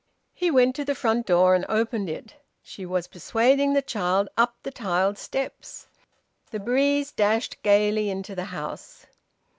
[0.33, 2.33] He went to the front door and opened it.
[2.63, 5.85] She was persuading the child up the tiled steps.
[6.49, 9.05] The breeze dashed gaily into the house.